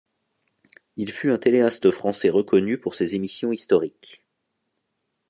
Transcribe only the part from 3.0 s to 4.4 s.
émissions historiques.